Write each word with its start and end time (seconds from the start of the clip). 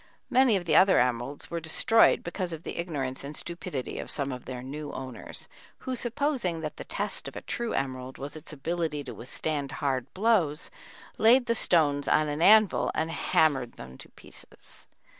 Many 0.31 0.55
of 0.55 0.65
the 0.65 0.75
other 0.75 0.97
emeralds 0.99 1.51
were 1.51 1.59
destroyed 1.59 2.23
because 2.23 2.51
of 2.51 2.63
the 2.63 2.77
ignorance 2.79 3.23
and 3.23 3.37
stupidity 3.37 3.99
of 3.99 4.09
some 4.09 4.31
of 4.31 4.45
their 4.45 4.63
new 4.63 4.91
owners, 4.93 5.47
who, 5.77 5.95
supposing 5.95 6.61
that 6.61 6.77
the 6.77 6.83
test 6.83 7.27
of 7.27 7.35
a 7.35 7.41
true 7.41 7.73
emerald 7.75 8.17
was 8.17 8.35
its 8.35 8.51
ability 8.51 9.03
to 9.03 9.13
withstand 9.13 9.73
hard 9.73 10.11
blows, 10.15 10.71
laid 11.19 11.45
the 11.45 11.53
stones 11.53 12.07
on 12.07 12.29
an 12.29 12.41
anvil 12.41 12.89
and 12.95 13.11
hammered 13.11 13.73
them 13.73 13.95
to 13.99 14.09
pieces. 14.09 14.87